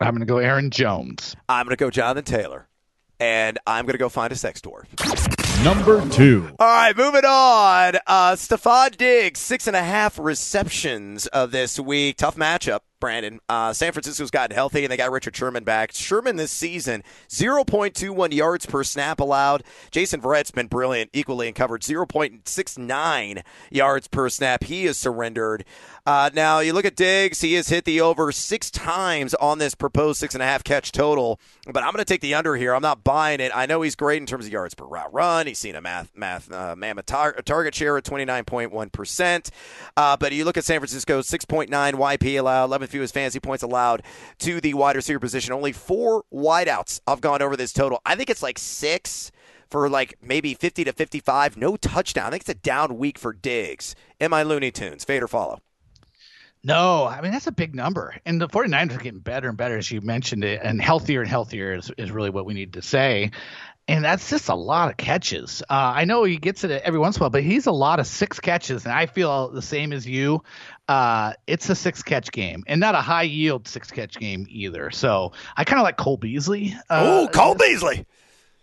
I'm 0.00 0.14
gonna 0.14 0.26
go 0.26 0.38
Aaron 0.38 0.70
Jones. 0.70 1.36
I'm 1.48 1.66
going 1.66 1.76
to 1.76 1.80
go 1.80 1.90
Jonathan 1.90 2.24
Taylor, 2.24 2.68
and 3.20 3.58
I'm 3.66 3.84
going 3.84 3.92
to 3.92 3.98
go 3.98 4.08
find 4.08 4.32
a 4.32 4.36
sex 4.36 4.60
dwarf. 4.60 4.86
Number 5.64 6.06
two. 6.10 6.50
All 6.58 6.66
right, 6.66 6.94
moving 6.94 7.24
on. 7.24 7.94
Uh, 8.06 8.32
Stefon 8.32 8.98
Diggs, 8.98 9.40
six 9.40 9.66
and 9.66 9.74
a 9.74 9.82
half 9.82 10.18
receptions 10.18 11.26
uh, 11.32 11.46
this 11.46 11.80
week. 11.80 12.18
Tough 12.18 12.36
matchup, 12.36 12.80
Brandon. 13.00 13.40
Uh, 13.48 13.72
San 13.72 13.92
Francisco's 13.92 14.30
gotten 14.30 14.54
healthy, 14.54 14.84
and 14.84 14.92
they 14.92 14.98
got 14.98 15.10
Richard 15.10 15.34
Sherman 15.34 15.64
back. 15.64 15.92
Sherman 15.94 16.36
this 16.36 16.50
season, 16.50 17.02
0.21 17.30 18.34
yards 18.34 18.66
per 18.66 18.84
snap 18.84 19.20
allowed. 19.20 19.64
Jason 19.90 20.20
Verrett's 20.20 20.50
been 20.50 20.66
brilliant, 20.66 21.08
equally 21.14 21.46
and 21.46 21.56
covered 21.56 21.80
0.69 21.80 23.42
yards 23.70 24.06
per 24.06 24.28
snap. 24.28 24.64
He 24.64 24.84
has 24.84 24.98
surrendered. 24.98 25.64
Uh, 26.06 26.28
now, 26.34 26.58
you 26.58 26.74
look 26.74 26.84
at 26.84 26.96
Diggs, 26.96 27.40
he 27.40 27.54
has 27.54 27.68
hit 27.70 27.86
the 27.86 27.98
over 28.02 28.30
six 28.30 28.70
times 28.70 29.32
on 29.34 29.56
this 29.58 29.74
proposed 29.74 30.20
six 30.20 30.34
and 30.34 30.42
a 30.42 30.46
half 30.46 30.62
catch 30.62 30.92
total, 30.92 31.40
but 31.64 31.82
I'm 31.82 31.92
going 31.92 32.04
to 32.04 32.04
take 32.04 32.20
the 32.20 32.34
under 32.34 32.56
here. 32.56 32.74
I'm 32.74 32.82
not 32.82 33.02
buying 33.02 33.40
it. 33.40 33.50
I 33.54 33.64
know 33.64 33.80
he's 33.80 33.94
great 33.94 34.20
in 34.20 34.26
terms 34.26 34.44
of 34.44 34.52
yards 34.52 34.74
per 34.74 34.84
route 34.84 35.14
run. 35.14 35.46
He's 35.46 35.58
seen 35.58 35.74
a 35.74 35.80
math, 35.80 36.12
math, 36.14 36.52
uh, 36.52 36.76
mammoth 36.76 37.06
tar- 37.06 37.32
target 37.46 37.74
share 37.74 37.96
at 37.96 38.04
29.1%. 38.04 39.50
Uh, 39.96 40.16
but 40.18 40.32
you 40.32 40.44
look 40.44 40.58
at 40.58 40.64
San 40.64 40.78
Francisco, 40.78 41.22
6.9 41.22 41.68
YP 41.70 42.38
allowed, 42.38 42.64
11 42.66 42.88
fewest 42.88 43.14
fantasy 43.14 43.40
points 43.40 43.62
allowed 43.62 44.02
to 44.40 44.60
the 44.60 44.74
wide 44.74 44.96
receiver 44.96 45.18
position. 45.20 45.54
Only 45.54 45.72
four 45.72 46.24
wideouts 46.30 47.00
have 47.08 47.22
gone 47.22 47.40
over 47.40 47.56
this 47.56 47.72
total. 47.72 48.02
I 48.04 48.14
think 48.14 48.28
it's 48.28 48.42
like 48.42 48.58
six 48.58 49.32
for 49.70 49.88
like 49.88 50.18
maybe 50.22 50.52
50 50.52 50.84
to 50.84 50.92
55. 50.92 51.56
No 51.56 51.76
touchdown. 51.76 52.26
I 52.26 52.30
think 52.32 52.42
it's 52.42 52.50
a 52.50 52.54
down 52.54 52.98
week 52.98 53.18
for 53.18 53.32
Diggs. 53.32 53.94
Am 54.20 54.34
I 54.34 54.42
Looney 54.42 54.70
Tunes? 54.70 55.02
Fade 55.02 55.22
or 55.22 55.28
follow? 55.28 55.60
No, 56.64 57.04
I 57.04 57.20
mean 57.20 57.30
that's 57.30 57.46
a 57.46 57.52
big 57.52 57.74
number. 57.74 58.16
And 58.24 58.40
the 58.40 58.48
49ers 58.48 58.96
are 58.96 58.98
getting 58.98 59.20
better 59.20 59.48
and 59.48 59.56
better 59.56 59.76
as 59.76 59.90
you 59.90 60.00
mentioned 60.00 60.44
it 60.44 60.60
and 60.62 60.80
healthier 60.80 61.20
and 61.20 61.28
healthier 61.28 61.74
is, 61.74 61.92
is 61.98 62.10
really 62.10 62.30
what 62.30 62.46
we 62.46 62.54
need 62.54 62.72
to 62.72 62.82
say. 62.82 63.30
And 63.86 64.02
that's 64.02 64.30
just 64.30 64.48
a 64.48 64.54
lot 64.54 64.88
of 64.88 64.96
catches. 64.96 65.60
Uh, 65.68 65.92
I 65.94 66.06
know 66.06 66.24
he 66.24 66.38
gets 66.38 66.64
it 66.64 66.70
every 66.70 66.98
once 66.98 67.16
in 67.16 67.20
a 67.20 67.24
while, 67.24 67.30
but 67.30 67.42
he's 67.42 67.66
a 67.66 67.72
lot 67.72 68.00
of 68.00 68.06
six 68.06 68.40
catches, 68.40 68.86
and 68.86 68.94
I 68.94 69.04
feel 69.04 69.50
the 69.50 69.60
same 69.60 69.92
as 69.92 70.06
you. 70.06 70.42
Uh, 70.88 71.34
it's 71.46 71.68
a 71.68 71.74
six 71.74 72.02
catch 72.02 72.32
game, 72.32 72.64
and 72.66 72.80
not 72.80 72.94
a 72.94 73.02
high 73.02 73.24
yield 73.24 73.68
six 73.68 73.90
catch 73.90 74.16
game 74.16 74.46
either. 74.48 74.90
So 74.90 75.32
I 75.54 75.64
kind 75.64 75.80
of 75.80 75.84
like 75.84 75.98
Cole 75.98 76.16
Beasley. 76.16 76.74
Uh, 76.88 77.26
oh, 77.26 77.28
Cole 77.30 77.56
Beasley. 77.56 78.06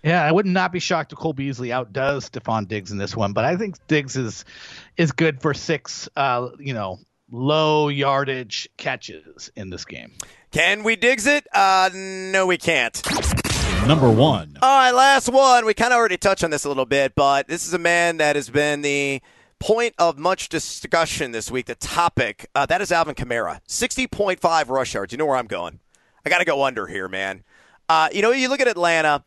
yeah, 0.04 0.24
I 0.24 0.32
would 0.32 0.48
not 0.48 0.72
be 0.72 0.80
shocked 0.80 1.14
if 1.14 1.20
Cole 1.20 1.34
Beasley 1.34 1.72
outdoes 1.72 2.28
Stefon 2.28 2.68
Diggs 2.68 2.92
in 2.92 2.98
this 2.98 3.16
one, 3.16 3.34
but 3.34 3.46
I 3.46 3.58
think 3.58 3.76
Diggs 3.86 4.16
is 4.16 4.44
is 4.98 5.12
good 5.12 5.40
for 5.40 5.54
six, 5.54 6.10
uh, 6.16 6.50
you 6.58 6.74
know, 6.74 6.98
low 7.32 7.88
yardage 7.88 8.70
catches 8.78 9.50
in 9.56 9.70
this 9.70 9.86
game. 9.86 10.12
Can 10.52 10.84
we 10.84 10.96
Diggs 10.96 11.26
it? 11.26 11.48
Uh, 11.54 11.90
no, 11.94 12.46
we 12.46 12.58
can't. 12.58 13.02
Number 13.88 14.10
one. 14.10 14.58
All 14.62 14.78
right, 14.78 14.92
last 14.92 15.30
one. 15.30 15.66
We 15.66 15.74
kind 15.74 15.94
of 15.94 15.98
already 15.98 16.18
touched 16.18 16.44
on 16.44 16.52
this 16.52 16.66
a 16.66 16.68
little 16.68 16.86
bit, 16.86 17.16
but 17.16 17.48
this 17.48 17.66
is 17.66 17.74
a 17.74 17.80
man 17.80 18.18
that 18.18 18.36
has 18.36 18.50
been 18.50 18.82
the 18.82 19.22
point 19.60 19.96
of 19.98 20.18
much 20.18 20.50
discussion 20.50 21.32
this 21.32 21.50
week. 21.50 21.66
The 21.68 21.76
topic 21.76 22.48
uh, 22.54 22.66
that 22.68 22.82
is 22.82 22.92
Alvin 22.92 23.16
Kamara, 23.16 23.62
sixty 23.66 24.08
point 24.08 24.40
five 24.40 24.70
rush 24.70 24.94
yards. 24.94 25.12
You 25.12 25.18
know 25.18 25.26
where 25.26 25.38
I'm 25.38 25.48
going? 25.48 25.80
I 26.26 26.30
got 26.30 26.40
to 26.40 26.46
go 26.46 26.64
under 26.64 26.86
here, 26.86 27.08
man. 27.08 27.44
Uh, 27.90 28.10
you 28.12 28.22
know, 28.22 28.32
you 28.32 28.50
look 28.50 28.60
at 28.60 28.68
Atlanta. 28.68 29.24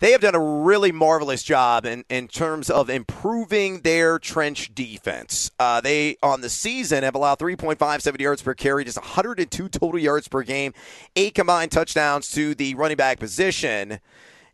They 0.00 0.12
have 0.12 0.20
done 0.20 0.36
a 0.36 0.40
really 0.40 0.92
marvelous 0.92 1.42
job 1.42 1.84
in, 1.84 2.04
in 2.08 2.28
terms 2.28 2.70
of 2.70 2.88
improving 2.88 3.80
their 3.80 4.20
trench 4.20 4.72
defense. 4.72 5.50
Uh, 5.58 5.80
they, 5.80 6.16
on 6.22 6.40
the 6.40 6.48
season, 6.48 7.02
have 7.02 7.16
allowed 7.16 7.40
3.57 7.40 8.20
yards 8.20 8.40
per 8.40 8.54
carry, 8.54 8.84
just 8.84 8.96
102 8.96 9.68
total 9.68 9.98
yards 9.98 10.28
per 10.28 10.42
game, 10.44 10.72
eight 11.16 11.34
combined 11.34 11.72
touchdowns 11.72 12.30
to 12.30 12.54
the 12.54 12.76
running 12.76 12.96
back 12.96 13.18
position. 13.18 13.98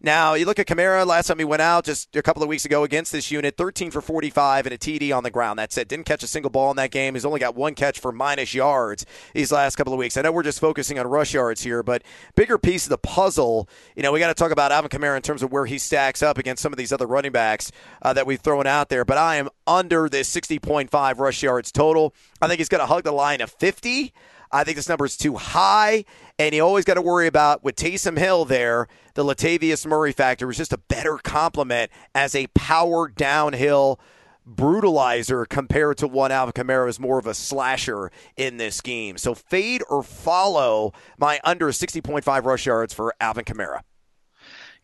Now, 0.05 0.35
you 0.35 0.45
look 0.45 0.59
at 0.59 0.67
Kamara, 0.67 1.07
last 1.07 1.29
time 1.29 1.39
he 1.39 1.47
went 1.47 1.63
out 1.63 1.87
just 1.87 2.15
a 2.15 2.21
couple 2.21 2.43
of 2.43 2.49
weeks 2.51 2.67
ago 2.67 2.85
against 2.85 3.11
this 3.11 3.31
unit, 3.31 3.57
13 3.57 3.91
for 3.91 4.03
45 4.03 4.67
and 4.67 4.75
a 4.75 4.77
TD 4.77 5.17
on 5.17 5.23
the 5.23 5.31
ground. 5.31 5.59
That's 5.59 5.79
it. 5.79 5.89
Didn't 5.89 6.05
catch 6.05 6.23
a 6.23 6.27
single 6.27 6.51
ball 6.51 6.71
in 6.71 6.77
that 6.77 6.91
game. 6.91 7.15
He's 7.15 7.25
only 7.25 7.41
got 7.41 7.55
one 7.57 7.75
catch 7.75 7.99
for 7.99 8.13
minus 8.13 8.53
yards 8.53 9.07
these 9.33 9.51
last 9.51 9.77
couple 9.77 9.95
of 9.95 9.99
weeks. 9.99 10.19
I 10.19 10.21
know 10.21 10.31
we're 10.31 10.43
just 10.43 10.61
focusing 10.61 10.99
on 10.99 11.07
rush 11.07 11.33
yards 11.33 11.63
here, 11.63 11.83
but 11.83 12.03
bigger 12.37 12.59
piece 12.59 12.85
of 12.85 12.91
the 12.91 12.99
puzzle, 12.99 13.67
you 13.97 14.03
know, 14.03 14.13
we 14.13 14.19
got 14.19 14.29
to 14.29 14.35
talk 14.35 14.51
about 14.51 14.73
Alvin 14.73 14.91
Kamara 14.91 15.17
in 15.17 15.23
terms 15.23 15.43
of 15.43 15.51
where 15.51 15.65
he 15.65 15.79
stacks 15.79 16.23
up 16.23 16.37
against 16.37 16.63
some 16.63 16.75
of 16.75 16.77
these 16.77 16.93
other 16.93 17.07
running 17.07 17.33
backs 17.33 17.73
uh, 18.03 18.13
that 18.13 18.27
we've 18.27 18.43
thrown 18.43 18.67
out 18.67 18.91
there. 18.91 19.07
But 19.07 19.17
I 19.17 19.37
am 19.37 19.49
under 19.67 20.11
this 20.11 20.31
60.5 20.31 21.19
rush 21.19 21.43
yards 21.43 21.73
total. 21.73 22.15
I 22.43 22.49
think 22.49 22.59
he's 22.59 22.69
going 22.69 22.83
to 22.83 22.87
hug 22.87 23.05
the 23.05 23.13
line 23.13 23.41
of 23.41 23.51
50. 23.51 24.13
I 24.55 24.63
think 24.63 24.77
this 24.77 24.89
number 24.89 25.05
is 25.05 25.17
too 25.17 25.35
high, 25.35 26.05
and 26.39 26.55
you 26.55 26.63
always 26.63 26.85
got 26.85 26.95
to 26.95 27.03
worry 27.03 27.27
about 27.27 27.65
with 27.65 27.75
Taysom 27.75 28.17
Hill 28.17 28.45
there. 28.45 28.87
The 29.15 29.25
Latavius 29.25 29.85
Murray 29.85 30.13
factor 30.13 30.49
is 30.49 30.57
just 30.57 30.73
a 30.73 30.79
better 30.79 31.19
complement 31.19 31.91
as 32.15 32.37
a 32.37 32.47
power 32.55 33.09
downhill 33.09 33.99
brutalizer 34.49 35.49
compared 35.49 35.99
to 35.99 36.07
one 36.07 36.31
Alvin 36.31 36.53
Kamara 36.53 36.89
is 36.89 37.01
more 37.01 37.19
of 37.19 37.27
a 37.27 37.35
slasher 37.35 38.13
in 38.37 38.59
this 38.59 38.81
game. 38.81 39.19
So 39.19 39.35
fade 39.35 39.83
or 39.91 40.05
follow 40.05 40.93
my 41.19 41.41
under 41.43 41.69
60.5 41.69 42.45
rush 42.45 42.65
yards 42.65 42.95
for 42.95 43.13
Alvin 43.21 43.45
Kamara. 43.45 43.81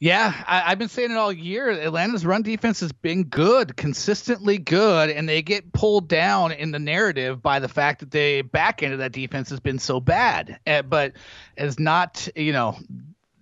Yeah, 0.03 0.33
I, 0.47 0.63
I've 0.73 0.79
been 0.79 0.89
saying 0.89 1.11
it 1.11 1.19
all 1.19 1.31
year. 1.31 1.69
Atlanta's 1.69 2.25
run 2.25 2.41
defense 2.41 2.81
has 2.81 2.91
been 2.91 3.25
good, 3.25 3.77
consistently 3.77 4.57
good, 4.57 5.11
and 5.11 5.29
they 5.29 5.43
get 5.43 5.75
pulled 5.75 6.09
down 6.09 6.53
in 6.53 6.71
the 6.71 6.79
narrative 6.79 7.43
by 7.43 7.59
the 7.59 7.69
fact 7.69 8.01
that 8.01 8.11
the 8.11 8.41
back 8.41 8.83
end 8.83 8.95
of 8.95 9.01
that 9.01 9.13
defense 9.13 9.51
has 9.51 9.61
been 9.61 9.79
so 9.79 10.01
bad. 10.01 10.59
Uh, 10.67 10.81
but 10.81 11.13
it's 11.55 11.79
not, 11.79 12.29
you 12.35 12.55
know, 12.55 12.79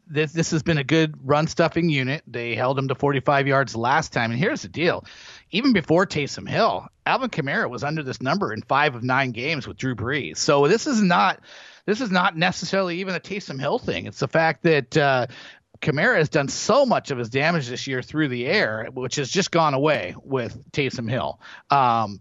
this 0.09 0.33
this 0.33 0.50
has 0.50 0.65
been 0.65 0.79
a 0.79 0.85
good 0.85 1.15
run 1.23 1.47
stuffing 1.47 1.91
unit. 1.91 2.25
They 2.27 2.57
held 2.57 2.77
them 2.77 2.88
to 2.88 2.97
45 2.97 3.47
yards 3.47 3.77
last 3.77 4.12
time, 4.12 4.33
and 4.33 4.41
here's 4.41 4.62
the 4.62 4.69
deal: 4.69 5.05
even 5.53 5.73
before 5.73 6.07
Taysom 6.07 6.49
Hill, 6.49 6.88
Alvin 7.07 7.31
Kamara 7.31 7.71
was 7.71 7.85
under 7.85 8.03
this 8.03 8.21
number 8.21 8.53
in 8.53 8.62
five 8.62 8.97
of 8.97 9.05
nine 9.05 9.31
games 9.31 9.69
with 9.69 9.77
Drew 9.77 9.95
Brees. 9.95 10.38
So 10.38 10.67
this 10.67 10.88
is 10.88 11.00
not 11.00 11.41
this 11.88 12.03
is 12.03 12.11
not 12.11 12.37
necessarily 12.37 13.00
even 13.00 13.15
a 13.15 13.21
Taysom 13.21 13.59
Hill 13.59 13.79
thing. 13.79 14.05
It's 14.05 14.19
the 14.19 14.29
fact 14.29 14.62
that 14.65 14.95
uh, 14.95 15.27
Kamara 15.80 16.16
has 16.16 16.28
done 16.28 16.49
so 16.49 16.85
much 16.85 17.11
of 17.11 17.18
his 17.18 17.30
damage 17.30 17.68
this 17.68 17.87
year 17.87 18.02
through 18.02 18.28
the 18.28 18.47
air, 18.47 18.88
which 18.92 19.16
has 19.16 19.30
just 19.30 19.50
gone 19.50 19.75
away 19.75 20.14
with 20.23 20.70
Taysom 20.73 21.08
Hill. 21.08 21.40
Um, 21.70 22.20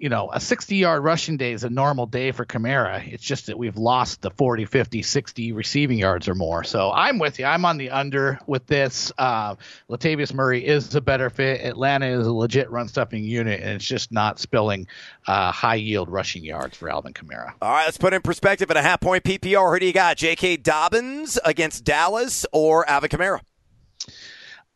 you 0.00 0.08
know, 0.08 0.30
a 0.32 0.40
60 0.40 0.76
yard 0.76 1.04
rushing 1.04 1.36
day 1.36 1.52
is 1.52 1.62
a 1.62 1.68
normal 1.68 2.06
day 2.06 2.32
for 2.32 2.46
Kamara. 2.46 3.06
It's 3.12 3.22
just 3.22 3.46
that 3.46 3.58
we've 3.58 3.76
lost 3.76 4.22
the 4.22 4.30
40, 4.30 4.64
50, 4.64 5.02
60 5.02 5.52
receiving 5.52 5.98
yards 5.98 6.26
or 6.26 6.34
more. 6.34 6.64
So 6.64 6.90
I'm 6.90 7.18
with 7.18 7.38
you. 7.38 7.44
I'm 7.44 7.66
on 7.66 7.76
the 7.76 7.90
under 7.90 8.38
with 8.46 8.66
this. 8.66 9.12
Uh, 9.18 9.56
Latavius 9.90 10.32
Murray 10.32 10.66
is 10.66 10.94
a 10.94 11.02
better 11.02 11.28
fit. 11.28 11.60
Atlanta 11.60 12.06
is 12.06 12.26
a 12.26 12.32
legit 12.32 12.70
run 12.70 12.88
stuffing 12.88 13.24
unit, 13.24 13.60
and 13.60 13.72
it's 13.72 13.84
just 13.84 14.10
not 14.10 14.40
spilling 14.40 14.86
uh, 15.26 15.52
high 15.52 15.74
yield 15.74 16.08
rushing 16.08 16.46
yards 16.46 16.78
for 16.78 16.88
Alvin 16.88 17.12
Kamara. 17.12 17.52
All 17.60 17.70
right, 17.70 17.84
let's 17.84 17.98
put 17.98 18.14
it 18.14 18.16
in 18.16 18.22
perspective 18.22 18.70
at 18.70 18.78
a 18.78 18.82
half 18.82 19.02
point 19.02 19.22
PPR. 19.22 19.74
Who 19.74 19.80
do 19.80 19.86
you 19.86 19.92
got? 19.92 20.16
J.K. 20.16 20.56
Dobbins 20.56 21.38
against 21.44 21.84
Dallas 21.84 22.46
or 22.52 22.88
Alvin 22.88 23.10
Kamara? 23.10 23.40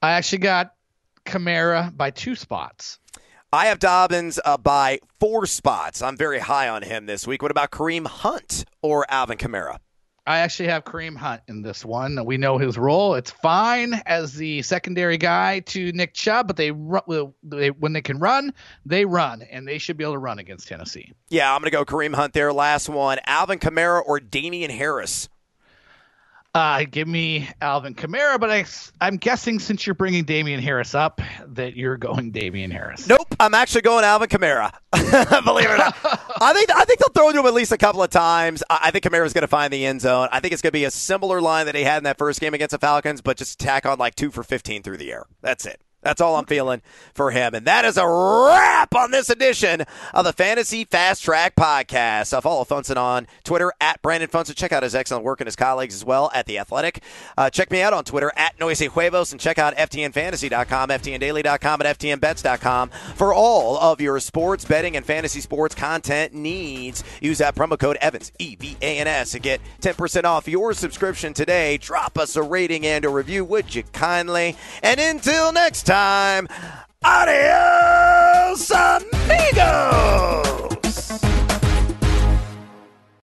I 0.02 0.12
actually 0.12 0.38
got 0.38 0.75
Kamara 1.25 1.97
by 1.97 2.11
two 2.11 2.35
spots. 2.35 2.99
I 3.55 3.67
have 3.67 3.79
Dobbins 3.79 4.41
uh, 4.45 4.57
by 4.57 4.99
four 5.21 5.47
spots. 5.47 6.03
I'm 6.03 6.17
very 6.17 6.41
high 6.41 6.69
on 6.69 6.83
him 6.83 7.07
this 7.07 7.25
week. 7.25 7.41
What 7.41 7.53
about 7.53 7.71
Kareem 7.71 8.05
Hunt 8.05 8.65
or 8.83 9.07
Alvin 9.09 9.39
Kamara? 9.39 9.77
I 10.27 10.39
actually 10.39 10.71
have 10.71 10.85
Kareem 10.85 11.17
Hunt 11.17 11.41
in 11.47 11.63
this 11.63 11.85
one. 11.85 12.25
We 12.25 12.37
know 12.37 12.59
his 12.59 12.77
role. 12.77 13.15
It's 13.15 13.31
fine 13.31 14.03
as 14.07 14.35
the 14.35 14.63
secondary 14.63 15.19
guy 15.19 15.61
to 15.61 15.93
Nick 15.93 16.15
Chubb, 16.15 16.49
but 16.49 16.57
they, 16.57 16.73
they 17.45 17.71
when 17.71 17.93
they 17.93 18.03
can 18.03 18.19
run, 18.19 18.53
they 18.85 19.05
run, 19.05 19.43
and 19.43 19.69
they 19.69 19.79
should 19.79 19.99
be 19.99 20.03
able 20.03 20.15
to 20.15 20.19
run 20.19 20.41
against 20.41 20.67
Tennessee. 20.67 21.13
Yeah, 21.29 21.55
I'm 21.55 21.61
going 21.61 21.71
to 21.71 21.77
go 21.77 21.85
Kareem 21.85 22.17
Hunt 22.17 22.33
there. 22.33 22.53
Last 22.53 22.89
one, 22.89 23.21
Alvin 23.25 23.61
Kamara 23.61 24.03
or 24.05 24.19
Damien 24.19 24.73
Harris. 24.73 25.29
Uh, 26.55 26.85
give 26.89 27.09
me 27.09 27.49
Alvin 27.61 27.97
Kamara, 27.97 28.39
but 28.39 28.49
I, 28.49 28.65
I'm 29.01 29.17
guessing 29.17 29.59
since 29.59 29.89
you're 29.89 29.95
bringing 29.95 30.23
Damien 30.23 30.61
Harris 30.61 30.95
up, 30.95 31.21
that 31.49 31.77
you're 31.77 31.97
going 31.97 32.31
Damien 32.31 32.71
Harris. 32.71 33.09
Nope, 33.09 33.35
I'm 33.41 33.55
actually 33.55 33.81
going 33.81 34.05
Alvin 34.05 34.29
Kamara. 34.29 34.73
Believe 35.45 35.67
it 35.67 35.73
or 35.73 35.79
not, 35.79 35.97
I 36.41 36.53
think 36.53 36.71
I 36.71 36.85
think 36.85 37.01
they'll 37.01 37.13
throw 37.13 37.33
to 37.33 37.41
him 37.41 37.47
at 37.47 37.55
least 37.55 37.73
a 37.73 37.77
couple 37.77 38.05
of 38.05 38.11
times. 38.11 38.63
I 38.71 38.93
think 38.93 39.03
Kamara's 39.03 39.33
going 39.33 39.43
to 39.43 39.49
find 39.49 39.73
the 39.73 39.85
end 39.85 40.01
zone. 40.01 40.29
I 40.31 40.39
think 40.39 40.53
it's 40.53 40.63
going 40.63 40.71
to 40.71 40.79
be 40.79 40.85
a 40.85 40.93
similar 40.93 41.41
line 41.41 41.67
that 41.67 41.75
he 41.75 41.83
had 41.83 41.99
in 41.99 42.05
that 42.05 42.19
first 42.19 42.41
game 42.41 42.55
against 42.55 42.71
the 42.71 42.79
Falcons, 42.79 43.21
but 43.21 43.37
just 43.37 43.59
tack 43.59 43.85
on 43.85 43.99
like 43.99 44.15
two 44.15 44.31
for 44.31 44.45
15 44.45 44.85
through 44.85 44.99
the 44.99 45.11
air. 45.13 45.27
That's 45.43 45.67
it. 45.67 45.81
That's 46.05 46.21
all 46.21 46.37
I'm 46.37 46.45
feeling 46.45 46.83
for 47.15 47.31
him. 47.31 47.55
And 47.55 47.67
that 47.67 47.85
is 47.85 47.97
a 47.97 48.07
wrap 48.07 48.95
on 48.95 49.11
this 49.11 49.31
edition 49.31 49.83
of 50.13 50.25
the 50.25 50.33
Fantasy 50.35 50.85
Fast 50.85 51.25
Track 51.25 51.57
Podcast. 51.57 52.35
Uh, 52.35 52.41
follow 52.43 52.65
Funston 52.65 52.99
on 52.99 53.27
Twitter 53.43 53.73
at 53.81 54.03
Brandon 54.03 54.29
Funston. 54.29 54.55
Check 54.55 54.71
out 54.71 54.83
his 54.83 54.95
excellent 54.95 55.25
work 55.25 55.41
and 55.41 55.47
his 55.47 55.57
colleagues 55.57 55.95
as 55.95 56.05
well 56.05 56.31
at 56.35 56.45
The 56.45 56.59
Athletic. 56.59 57.03
Uh, 57.39 57.49
check 57.49 57.71
me 57.71 57.81
out 57.81 57.95
on 57.95 58.05
Twitter 58.05 58.31
at 58.37 58.61
Noisy 58.61 58.87
Huevos 58.87 59.33
and 59.33 59.41
check 59.41 59.59
out 59.59 59.75
FTNFantasy.com, 59.77 60.91
FTNDaily.com, 60.91 61.81
and 61.81 61.99
FTNBets.com 61.99 62.91
for 62.91 63.33
all 63.33 63.79
of 63.79 64.01
your 64.01 64.21
sports 64.21 64.67
betting 64.67 64.97
and 64.97 65.07
fantasy 65.07 65.41
sports 65.41 65.75
content 65.75 66.35
needs. 66.35 67.03
Use 67.23 67.39
that 67.39 67.55
promo 67.55 67.79
code 67.79 67.97
Evans, 68.03 68.31
E 68.39 68.57
V 68.57 68.77
A 68.83 68.99
N 68.99 69.07
S, 69.07 69.31
to 69.31 69.39
get 69.39 69.63
10% 69.81 70.25
off 70.25 70.47
your 70.47 70.75
subscription 70.75 71.33
today. 71.33 71.79
Drop 71.79 72.19
us 72.19 72.37
a 72.37 72.43
rating 72.43 72.85
and 72.87 73.07
a 73.07 73.09
review, 73.09 73.45
would 73.45 73.75
you 73.75 73.85
kindly? 73.93 74.57
And 74.83 75.01
until 75.01 75.51
next 75.51 75.85
time, 75.85 75.94
time. 75.95 76.49
Adios, 77.03 78.73
amigos! 78.73 80.45